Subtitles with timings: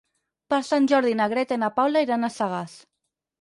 [0.53, 2.75] Per Sant Jordi na Greta i na Paula iran a Sagàs.